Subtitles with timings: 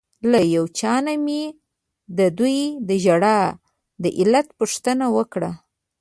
[0.31, 1.41] له یو چا نه مې
[2.17, 3.39] ددوی د ژړا
[4.03, 5.51] د علت پوښتنه وکړه.